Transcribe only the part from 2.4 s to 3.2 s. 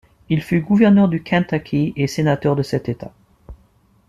de cet État.